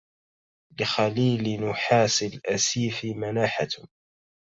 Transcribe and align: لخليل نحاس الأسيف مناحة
لخليل 0.79 1.69
نحاس 1.69 2.23
الأسيف 2.23 3.05
مناحة 3.05 3.67